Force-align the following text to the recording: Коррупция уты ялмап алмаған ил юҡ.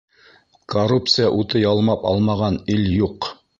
Коррупция 0.73 1.27
уты 1.43 1.63
ялмап 1.73 2.09
алмаған 2.13 2.61
ил 2.79 2.91
юҡ. 2.97 3.33